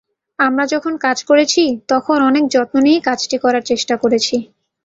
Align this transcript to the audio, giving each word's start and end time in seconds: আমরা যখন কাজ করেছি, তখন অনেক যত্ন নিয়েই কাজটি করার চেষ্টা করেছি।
আমরা 0.39 0.63
যখন 0.73 0.93
কাজ 1.05 1.17
করেছি, 1.23 1.63
তখন 1.89 2.17
অনেক 2.29 2.43
যত্ন 2.53 2.75
নিয়েই 2.85 3.05
কাজটি 3.07 3.37
করার 3.43 3.63
চেষ্টা 3.69 3.95
করেছি। 4.03 4.35